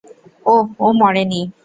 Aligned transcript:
ওহ, 0.45 0.65
ও 0.79 0.87
মরেনি। 0.99 1.41